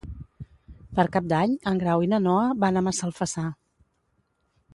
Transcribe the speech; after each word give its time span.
Per 0.99 1.05
Cap 1.15 1.27
d'Any 1.33 1.53
en 1.73 1.81
Grau 1.83 2.07
i 2.07 2.09
na 2.15 2.21
Noa 2.29 2.49
van 2.65 2.81
a 2.81 2.85
Massalfassar. 2.89 3.47